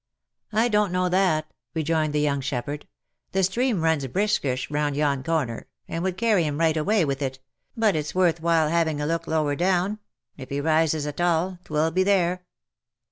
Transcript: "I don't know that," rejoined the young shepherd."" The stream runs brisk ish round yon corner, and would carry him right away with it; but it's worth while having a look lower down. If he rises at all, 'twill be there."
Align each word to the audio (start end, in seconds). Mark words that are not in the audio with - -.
"I 0.51 0.67
don't 0.67 0.91
know 0.91 1.09
that," 1.09 1.53
rejoined 1.75 2.13
the 2.13 2.19
young 2.21 2.41
shepherd."" 2.41 2.87
The 3.33 3.43
stream 3.43 3.81
runs 3.83 4.07
brisk 4.07 4.43
ish 4.45 4.71
round 4.71 4.97
yon 4.97 5.21
corner, 5.21 5.67
and 5.87 6.03
would 6.03 6.17
carry 6.17 6.43
him 6.43 6.57
right 6.59 6.75
away 6.75 7.05
with 7.05 7.21
it; 7.21 7.37
but 7.77 7.95
it's 7.95 8.15
worth 8.15 8.41
while 8.41 8.69
having 8.69 8.99
a 8.99 9.05
look 9.05 9.27
lower 9.27 9.55
down. 9.55 9.99
If 10.37 10.49
he 10.49 10.59
rises 10.59 11.05
at 11.05 11.21
all, 11.21 11.59
'twill 11.65 11.91
be 11.91 12.01
there." 12.01 12.43